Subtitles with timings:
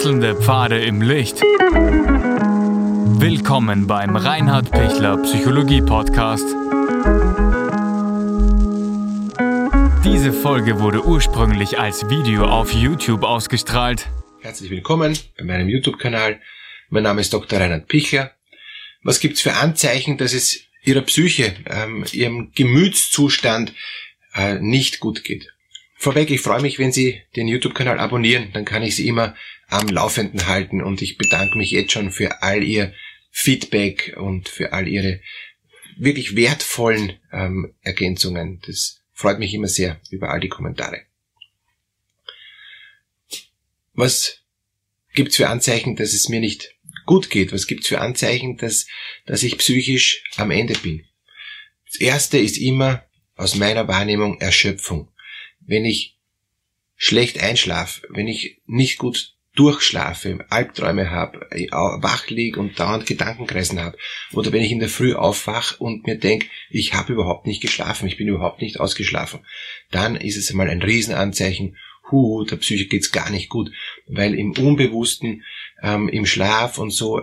[0.00, 1.42] Wechselnde Pfade im Licht.
[3.20, 6.46] Willkommen beim Reinhard Pichler Psychologie Podcast.
[10.02, 14.08] Diese Folge wurde ursprünglich als Video auf YouTube ausgestrahlt.
[14.40, 16.40] Herzlich willkommen bei meinem YouTube-Kanal.
[16.88, 17.60] Mein Name ist Dr.
[17.60, 18.34] Reinhard Pichler.
[19.02, 23.74] Was gibt's für Anzeichen, dass es Ihrer Psyche, ähm, Ihrem Gemütszustand
[24.34, 25.52] äh, nicht gut geht?
[26.00, 29.36] Vorweg, ich freue mich, wenn Sie den YouTube-Kanal abonnieren, dann kann ich Sie immer
[29.68, 32.94] am Laufenden halten und ich bedanke mich jetzt schon für all Ihr
[33.30, 35.20] Feedback und für all Ihre
[35.98, 38.62] wirklich wertvollen ähm, Ergänzungen.
[38.66, 41.02] Das freut mich immer sehr über all die Kommentare.
[43.92, 44.38] Was
[45.12, 47.52] gibt's für Anzeichen, dass es mir nicht gut geht?
[47.52, 48.86] Was gibt's für Anzeichen, dass,
[49.26, 51.04] dass ich psychisch am Ende bin?
[51.84, 53.04] Das erste ist immer
[53.36, 55.09] aus meiner Wahrnehmung Erschöpfung
[55.70, 56.16] wenn ich
[56.96, 61.46] schlecht einschlafe, wenn ich nicht gut durchschlafe, Albträume habe,
[62.00, 63.96] wach lieg und dauernd Gedankenkreisen habe,
[64.32, 68.08] oder wenn ich in der Früh aufwach und mir denke, ich habe überhaupt nicht geschlafen,
[68.08, 69.40] ich bin überhaupt nicht ausgeschlafen,
[69.92, 71.76] dann ist es einmal ein Riesenanzeichen,
[72.10, 73.70] hu, der Psyche geht's gar nicht gut,
[74.08, 75.44] weil im Unbewussten,
[75.82, 77.22] ähm, im Schlaf und so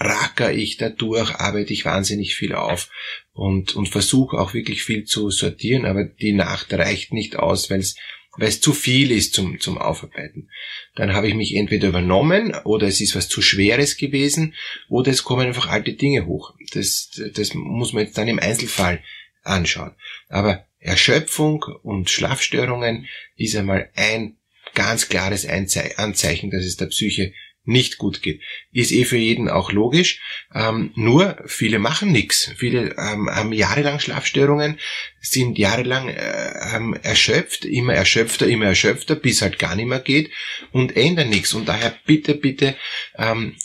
[0.00, 2.88] racker ich dadurch, arbeite ich wahnsinnig viel auf
[3.32, 7.80] und, und versuche auch wirklich viel zu sortieren, aber die Nacht reicht nicht aus, weil
[7.80, 10.48] es zu viel ist zum, zum Aufarbeiten.
[10.96, 14.54] Dann habe ich mich entweder übernommen oder es ist was zu Schweres gewesen
[14.88, 16.54] oder es kommen einfach alte Dinge hoch.
[16.72, 19.02] Das, das muss man jetzt dann im Einzelfall
[19.42, 19.94] anschauen.
[20.28, 24.38] Aber Erschöpfung und Schlafstörungen ist einmal ein
[24.74, 27.34] ganz klares Anzeichen, dass es der Psyche
[27.70, 28.42] nicht gut geht.
[28.72, 30.20] Ist eh für jeden auch logisch.
[30.54, 32.52] Ähm, nur viele machen nichts.
[32.56, 34.78] Viele ähm, haben jahrelang Schlafstörungen,
[35.20, 40.30] sind jahrelang äh, erschöpft, immer erschöpfter, immer erschöpfter, bis halt gar nicht mehr geht
[40.72, 41.54] und ändern nichts.
[41.54, 42.76] Und daher bitte, bitte,
[43.16, 43.56] ähm,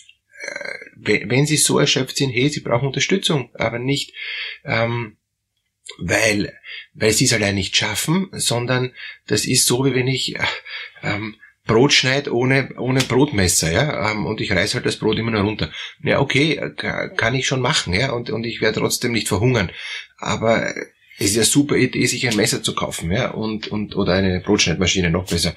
[1.04, 4.14] äh, wenn Sie so erschöpft sind, hey, Sie brauchen Unterstützung, aber nicht
[4.64, 5.18] ähm,
[5.98, 6.54] weil,
[6.94, 8.94] weil sie es allein nicht schaffen, sondern
[9.28, 10.44] das ist so, wie wenn ich äh,
[11.04, 15.32] ähm, Brot schneid ohne, ohne Brotmesser, ja, ähm, und ich reiß halt das Brot immer
[15.32, 15.72] noch runter.
[16.04, 16.62] Ja, okay,
[17.18, 19.72] kann ich schon machen, ja, und, und ich werde trotzdem nicht verhungern.
[20.18, 20.74] Aber
[21.18, 24.42] es ist ja super Idee, sich ein Messer zu kaufen, ja, und, und, oder eine
[24.42, 25.56] Brotschneidmaschine, noch besser.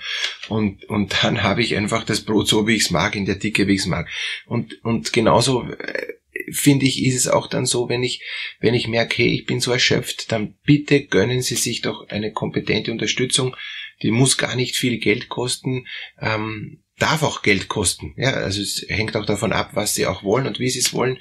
[0.49, 3.37] Und, und dann habe ich einfach das Brot so, wie ich es mag, in der
[3.37, 4.09] Dicke, wie ich es mag.
[4.47, 6.15] Und, und genauso, äh,
[6.53, 8.23] finde ich, ist es auch dann so, wenn ich,
[8.61, 12.33] wenn ich merke, hey, ich bin so erschöpft, dann bitte gönnen Sie sich doch eine
[12.33, 13.57] kompetente Unterstützung
[14.03, 15.87] die muss gar nicht viel Geld kosten,
[16.21, 18.15] ähm, darf auch Geld kosten.
[18.17, 20.93] Ja, also es hängt auch davon ab, was sie auch wollen und wie sie es
[20.93, 21.19] wollen.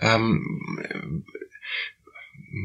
[0.00, 1.24] Ähm,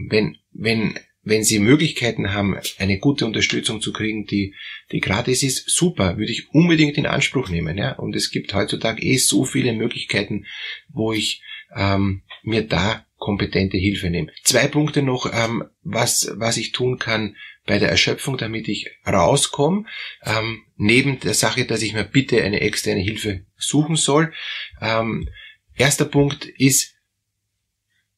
[0.10, 4.56] wenn, wenn, wenn Sie Möglichkeiten haben, eine gute Unterstützung zu kriegen, die,
[4.92, 7.78] die gratis ist, super, würde ich unbedingt in Anspruch nehmen.
[7.78, 7.94] Ja?
[7.94, 10.46] Und es gibt heutzutage eh so viele Möglichkeiten,
[10.90, 11.42] wo ich
[11.76, 14.32] ähm, mir da kompetente Hilfe nehme.
[14.44, 19.86] Zwei Punkte noch, ähm, was, was ich tun kann, bei der Erschöpfung, damit ich rauskomme,
[20.24, 24.34] ähm, neben der Sache, dass ich mir bitte eine externe Hilfe suchen soll.
[24.82, 25.30] Ähm,
[25.76, 26.96] erster Punkt ist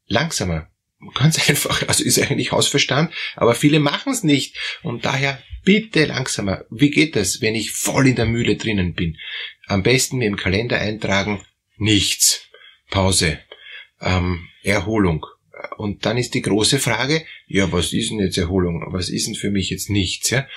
[0.08, 0.70] langsamer.
[1.14, 6.66] Ganz einfach, also ist eigentlich Hausverstand, aber viele machen es nicht und daher bitte langsamer.
[6.70, 9.18] Wie geht das, wenn ich voll in der Mühle drinnen bin?
[9.68, 11.46] Am besten mir im Kalender eintragen,
[11.78, 12.48] nichts,
[12.90, 13.40] Pause,
[14.02, 15.26] ähm, Erholung,
[15.78, 18.84] und dann ist die große Frage, ja, was ist denn jetzt Erholung?
[18.92, 20.30] Was ist denn für mich jetzt nichts?
[20.30, 20.48] Ja?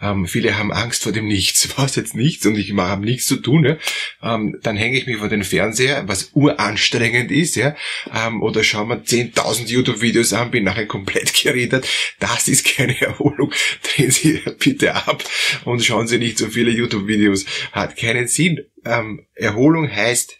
[0.00, 1.68] Ähm, viele haben Angst vor dem Nichts.
[1.76, 2.44] Was jetzt nichts?
[2.46, 3.64] Und ich habe nichts zu tun.
[3.64, 3.76] Ja?
[4.22, 7.56] Ähm, dann hänge ich mich vor den Fernseher, was uranstrengend ist.
[7.56, 7.76] Ja?
[8.14, 11.86] Ähm, oder schaue mir 10.000 YouTube-Videos an, bin nachher komplett geredet.
[12.18, 13.52] Das ist keine Erholung.
[13.82, 15.22] Drehen Sie bitte ab
[15.64, 17.46] und schauen Sie nicht so viele YouTube-Videos.
[17.72, 18.60] Hat keinen Sinn.
[18.84, 20.38] Ähm, Erholung heißt,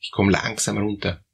[0.00, 1.25] ich komme langsam runter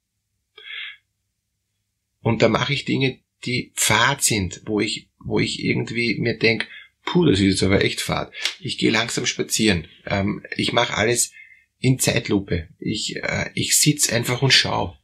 [2.23, 6.69] und da mache ich Dinge, die fad sind, wo ich, wo ich irgendwie mir denk,
[7.05, 8.33] puh, das ist jetzt aber echt fad.
[8.61, 9.89] Ich gehe langsam spazieren.
[10.07, 11.33] Ähm, ich mache alles
[11.79, 12.69] in Zeitlupe.
[12.79, 14.97] Ich, äh, ich sitz einfach und schau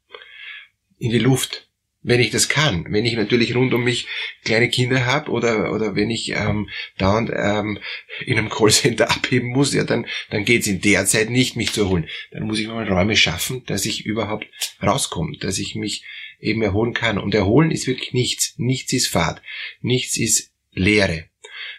[0.99, 1.69] in die Luft
[2.03, 2.87] wenn ich das kann.
[2.89, 4.07] Wenn ich natürlich rund um mich
[4.45, 7.79] kleine Kinder habe oder, oder wenn ich ähm, dauernd ähm,
[8.25, 11.73] in einem Callcenter abheben muss, ja, dann, dann geht es in der Zeit nicht, mich
[11.73, 12.09] zu erholen.
[12.31, 14.47] Dann muss ich mal Räume schaffen, dass ich überhaupt
[14.83, 16.05] rauskomme, dass ich mich
[16.39, 17.19] eben erholen kann.
[17.19, 18.55] Und erholen ist wirklich nichts.
[18.57, 19.43] Nichts ist Fahrt.
[19.81, 21.25] Nichts ist Leere.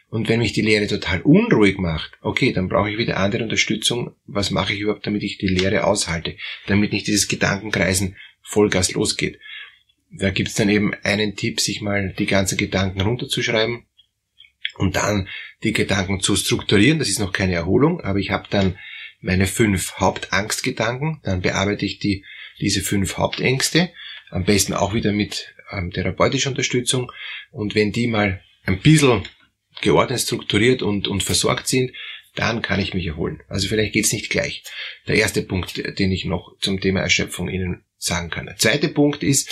[0.10, 4.16] Und wenn mich die Lehre total unruhig macht, okay, dann brauche ich wieder andere Unterstützung.
[4.26, 6.36] Was mache ich überhaupt, damit ich die Lehre aushalte?
[6.66, 9.40] Damit nicht dieses Gedankenkreisen Vollgas losgeht.
[10.12, 13.86] Da gibt's dann eben einen Tipp, sich mal die ganzen Gedanken runterzuschreiben
[14.78, 15.28] und dann
[15.64, 16.98] die Gedanken zu strukturieren.
[16.98, 18.80] Das ist noch keine Erholung, aber ich habe dann
[19.22, 22.26] meine fünf Hauptangstgedanken, dann bearbeite ich die,
[22.60, 23.92] diese fünf Hauptängste,
[24.30, 27.12] am besten auch wieder mit ähm, therapeutischer Unterstützung.
[27.52, 29.24] Und wenn die mal ein bisschen
[29.82, 31.92] geordnet, strukturiert und, und versorgt sind,
[32.36, 33.42] dann kann ich mich erholen.
[33.48, 34.64] Also vielleicht geht's nicht gleich.
[35.08, 38.46] Der erste Punkt, den ich noch zum Thema Erschöpfung Ihnen sagen kann.
[38.46, 39.52] Der zweite Punkt ist,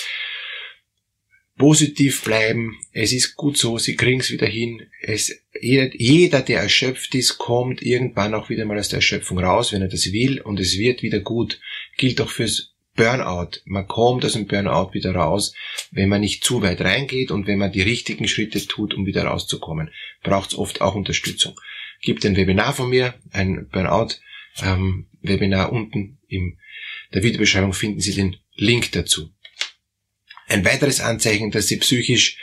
[1.58, 2.78] positiv bleiben.
[2.92, 4.88] Es ist gut so, Sie kriegen's wieder hin.
[5.02, 9.74] Es, jeder, jeder, der erschöpft ist, kommt irgendwann auch wieder mal aus der Erschöpfung raus,
[9.74, 11.60] wenn er das will, und es wird wieder gut.
[11.98, 13.62] Gilt auch fürs Burnout.
[13.64, 15.54] Man kommt aus dem Burnout wieder raus,
[15.92, 19.24] wenn man nicht zu weit reingeht und wenn man die richtigen Schritte tut, um wieder
[19.24, 19.92] rauszukommen.
[20.24, 21.58] Braucht es oft auch Unterstützung.
[22.02, 26.58] Gibt ein Webinar von mir, ein Burnout-Webinar ähm, unten in
[27.14, 29.32] der Videobeschreibung finden Sie den Link dazu.
[30.48, 32.38] Ein weiteres Anzeichen, dass Sie psychisch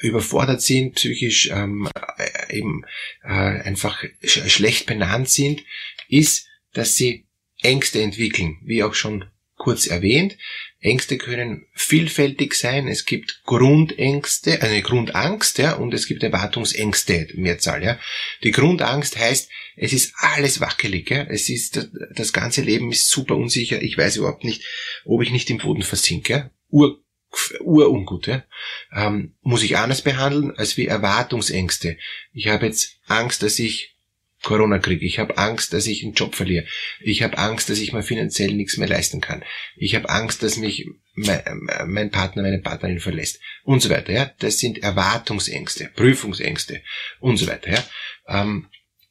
[0.00, 1.88] überfordert sind, psychisch ähm,
[2.18, 2.84] äh, eben
[3.22, 5.62] äh, einfach sch schlecht benannt sind,
[6.08, 7.26] ist, dass sie
[7.62, 9.24] Ängste entwickeln, wie auch schon
[9.66, 10.38] kurz erwähnt.
[10.78, 12.86] Ängste können vielfältig sein.
[12.86, 17.98] Es gibt Grundängste, eine Grundangst, ja, und es gibt Erwartungsängste, Mehrzahl, ja.
[18.44, 21.24] Die Grundangst heißt, es ist alles wackelig, ja.
[21.24, 23.82] Es ist, das ganze Leben ist super unsicher.
[23.82, 24.62] Ich weiß überhaupt nicht,
[25.04, 26.50] ob ich nicht im Boden versinke, ja.
[26.68, 27.02] Ur
[27.60, 28.44] urungut, ja?
[28.92, 31.98] ähm, muss ich anders behandeln als wie Erwartungsängste.
[32.32, 33.95] Ich habe jetzt Angst, dass ich
[34.42, 35.04] Corona kriege.
[35.04, 36.66] Ich habe Angst, dass ich einen Job verliere.
[37.00, 39.42] Ich habe Angst, dass ich mir finanziell nichts mehr leisten kann.
[39.76, 44.12] Ich habe Angst, dass mich mein, Partner, meine Partnerin verlässt und so weiter.
[44.12, 46.82] Ja, das sind Erwartungsängste, Prüfungsängste
[47.20, 47.72] und so weiter.
[47.72, 47.84] Ja,
[48.28, 48.68] ähm,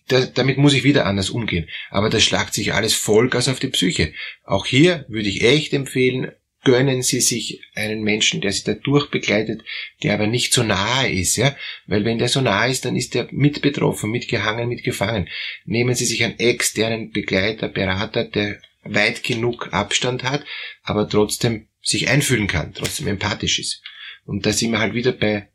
[0.08, 1.68] da, damit muss ich wieder anders umgehen.
[1.90, 4.14] Aber das schlagt sich alles Vollgas auf die Psyche.
[4.44, 6.32] Auch hier würde ich echt empfehlen,
[6.66, 9.64] gönnen Sie sich einen Menschen, der Sie da durchbegleitet,
[10.04, 13.14] der aber nicht so nahe ist, ja, weil wenn der so nahe ist, dann ist
[13.14, 15.30] der mit betroffen, mitgehangen, mitgefangen.
[15.64, 20.44] Nehmen Sie sich einen externen Begleiter, Berater, der weit genug Abstand hat,
[20.84, 23.82] aber trotzdem sich einfühlen kann, trotzdem empathisch ist.
[24.26, 25.48] Und da sind wir halt wieder bei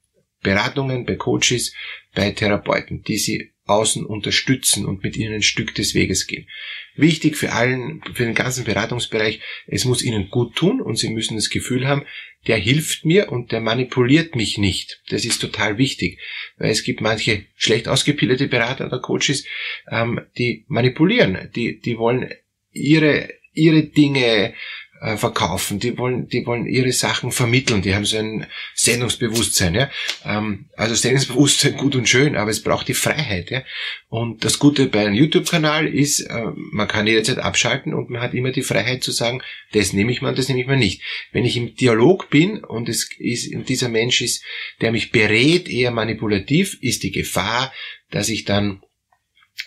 [0.43, 1.75] Beratungen, bei Coaches,
[2.15, 6.49] bei Therapeuten, die Sie außen unterstützen und mit ihnen ein Stück des Weges gehen.
[6.97, 11.37] Wichtig für allen, für den ganzen Beratungsbereich, es muss ihnen gut tun und sie müssen
[11.37, 12.05] das Gefühl haben,
[12.47, 15.03] der hilft mir und der manipuliert mich nicht.
[15.09, 16.19] Das ist total wichtig,
[16.57, 19.45] weil es gibt manche schlecht ausgebildete Berater oder Coaches,
[19.91, 22.31] ähm, die manipulieren, die, die wollen
[22.73, 24.55] ihre, ihre Dinge
[25.01, 29.91] äh, verkaufen, die wollen, die wollen ihre Sachen vermitteln, die haben so ein Sendungsbewusstsein, ja.
[30.25, 33.63] Ähm, also Sendungsbewusstsein gut und schön, aber es braucht die Freiheit, ja.
[34.09, 38.35] Und das Gute bei einem YouTube-Kanal ist, äh, man kann jederzeit abschalten und man hat
[38.35, 39.43] immer die Freiheit zu sagen,
[39.73, 41.03] das nehme ich mal und das nehme ich mal nicht.
[41.33, 44.45] Wenn ich im Dialog bin und es ist, und dieser Mensch ist,
[44.81, 47.73] der mich berät, eher manipulativ, ist die Gefahr,
[48.11, 48.83] dass ich dann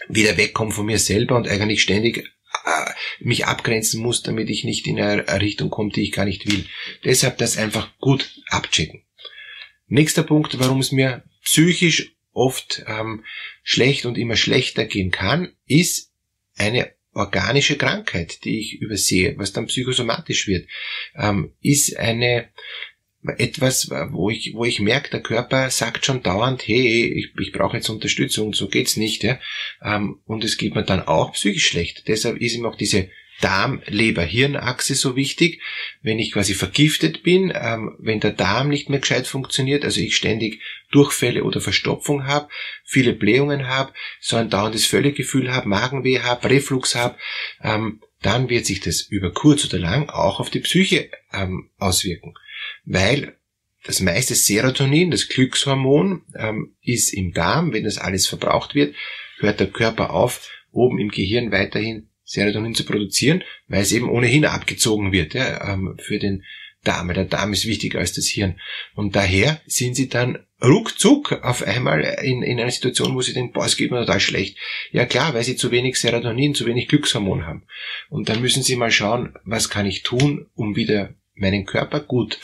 [0.09, 2.23] wieder wegkomme von mir selber und eigentlich ständig
[3.19, 6.65] mich abgrenzen muss, damit ich nicht in eine Richtung komme, die ich gar nicht will.
[7.03, 9.03] Deshalb das einfach gut abchecken.
[9.87, 13.23] Nächster Punkt, warum es mir psychisch oft ähm,
[13.63, 16.11] schlecht und immer schlechter gehen kann, ist
[16.55, 20.67] eine organische Krankheit, die ich übersehe, was dann psychosomatisch wird,
[21.15, 22.49] ähm, ist eine
[23.37, 27.77] etwas, wo ich, wo ich merke, der Körper sagt schon dauernd, hey, ich, ich brauche
[27.77, 29.39] jetzt Unterstützung, so geht's nicht, ja.
[29.81, 32.07] Ähm, und es geht mir dann auch psychisch schlecht.
[32.07, 33.09] Deshalb ist ihm auch diese
[33.41, 35.61] Darm-Leber-Hirn-Achse so wichtig.
[36.01, 40.15] Wenn ich quasi vergiftet bin, ähm, wenn der Darm nicht mehr gescheit funktioniert, also ich
[40.15, 42.49] ständig Durchfälle oder Verstopfung habe,
[42.83, 47.17] viele Blähungen habe, so ein dauerndes Völlegefühl habe, Magenweh habe, Reflux habe,
[47.61, 51.09] ähm, dann wird sich das über kurz oder lang auch auf die Psyche
[51.77, 52.33] auswirken
[52.85, 53.37] weil
[53.85, 57.73] das meiste Serotonin, das Glückshormon, ähm, ist im Darm.
[57.73, 58.95] Wenn das alles verbraucht wird,
[59.39, 64.45] hört der Körper auf, oben im Gehirn weiterhin Serotonin zu produzieren, weil es eben ohnehin
[64.45, 66.43] abgezogen wird ja, ähm, für den
[66.83, 67.13] Darm.
[67.13, 68.59] Der Darm ist wichtiger als das Hirn.
[68.95, 73.53] Und daher sind sie dann ruckzuck auf einmal in, in einer Situation, wo sie denken,
[73.53, 74.57] boah, es geht mir total schlecht.
[74.91, 77.65] Ja klar, weil sie zu wenig Serotonin, zu wenig Glückshormon haben.
[78.09, 82.39] Und dann müssen sie mal schauen, was kann ich tun, um wieder meinen Körper gut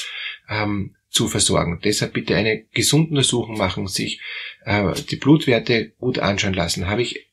[0.49, 1.79] ähm, zu versorgen.
[1.83, 4.21] Deshalb bitte eine gesunde Untersuchung machen, sich
[4.65, 6.87] äh, die Blutwerte gut anschauen lassen.
[6.87, 7.27] Habe ich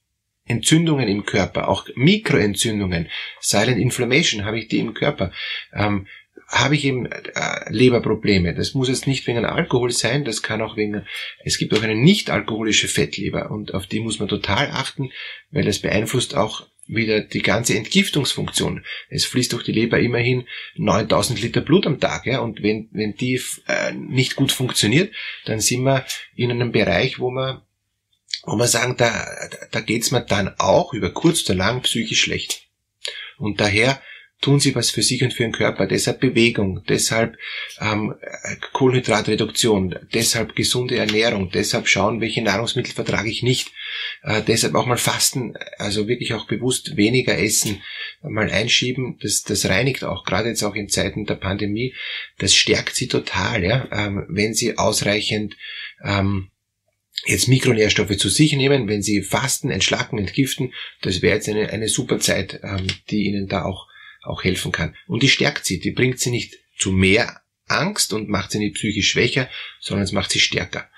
[0.46, 3.08] Entzündungen im Körper, auch Mikroentzündungen,
[3.40, 5.32] Silent Inflammation, habe ich die im Körper?
[5.72, 6.06] Ähm,
[6.48, 7.20] habe ich eben äh,
[7.68, 8.54] Leberprobleme.
[8.54, 11.04] Das muss jetzt nicht wegen Alkohol sein, das kann auch wegen,
[11.44, 15.10] es gibt auch eine nicht alkoholische Fettleber und auf die muss man total achten,
[15.50, 18.84] weil das beeinflusst auch wieder die ganze Entgiftungsfunktion.
[19.08, 23.14] Es fließt durch die Leber immerhin 9000 Liter Blut am Tag, ja, und wenn, wenn
[23.14, 25.12] die äh, nicht gut funktioniert,
[25.44, 27.62] dann sind wir in einem Bereich, wo wir
[28.46, 29.26] wo man sagen, da,
[29.72, 32.68] da geht's mir dann auch über kurz oder lang psychisch schlecht.
[33.38, 34.00] Und daher
[34.40, 35.86] tun sie was für sich und für ihren Körper.
[35.86, 37.36] Deshalb Bewegung, deshalb
[37.80, 38.14] ähm,
[38.72, 43.72] Kohlenhydratreduktion, deshalb gesunde Ernährung, deshalb schauen, welche Nahrungsmittel vertrage ich nicht,
[44.22, 47.82] äh, deshalb auch mal fasten, also wirklich auch bewusst weniger essen,
[48.22, 51.94] mal einschieben, das, das reinigt auch, gerade jetzt auch in Zeiten der Pandemie,
[52.38, 55.56] das stärkt sie total, ja, ähm, wenn sie ausreichend
[56.04, 56.50] ähm,
[57.24, 61.88] jetzt Mikronährstoffe zu sich nehmen, wenn sie fasten, entschlacken, entgiften, das wäre jetzt eine, eine
[61.88, 63.86] super Zeit, ähm, die ihnen da auch
[64.26, 64.94] auch helfen kann.
[65.06, 68.74] Und die stärkt sie, die bringt sie nicht zu mehr Angst und macht sie nicht
[68.74, 69.48] psychisch schwächer,
[69.80, 70.90] sondern es macht sie stärker.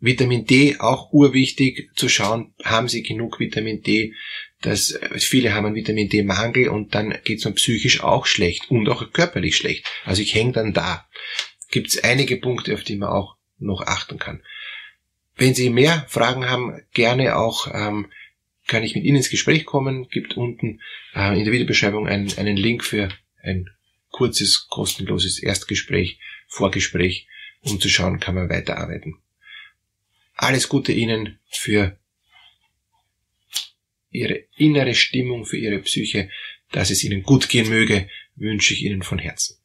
[0.00, 4.14] Vitamin D auch urwichtig zu schauen, haben sie genug Vitamin D,
[4.60, 8.70] dass äh, viele haben einen Vitamin D Mangel und dann geht es psychisch auch schlecht
[8.70, 9.86] und auch körperlich schlecht.
[10.04, 11.06] Also ich hänge dann da.
[11.70, 14.42] Gibt es einige Punkte, auf die man auch noch achten kann.
[15.34, 18.10] Wenn Sie mehr Fragen haben, gerne auch ähm,
[18.66, 20.08] kann ich mit Ihnen ins Gespräch kommen.
[20.08, 20.80] Gibt unten
[21.14, 23.08] äh, in der Videobeschreibung einen, einen Link für
[23.42, 23.68] ein
[24.10, 27.28] kurzes, kostenloses Erstgespräch, Vorgespräch,
[27.60, 29.18] um zu schauen, kann man weiterarbeiten.
[30.38, 31.98] Alles Gute Ihnen für
[34.10, 36.28] Ihre innere Stimmung, für Ihre Psyche,
[36.72, 39.56] dass es Ihnen gut gehen möge, wünsche ich Ihnen von Herzen.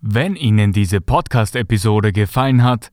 [0.00, 2.92] Wenn Ihnen diese Podcast-Episode gefallen hat,